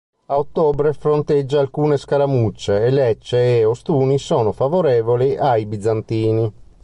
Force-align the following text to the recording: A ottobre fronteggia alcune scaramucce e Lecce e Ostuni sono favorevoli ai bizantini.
A 0.25 0.35
ottobre 0.39 0.93
fronteggia 0.93 1.59
alcune 1.59 1.95
scaramucce 1.95 2.83
e 2.83 2.89
Lecce 2.89 3.59
e 3.59 3.65
Ostuni 3.65 4.17
sono 4.17 4.51
favorevoli 4.51 5.37
ai 5.37 5.67
bizantini. 5.67 6.51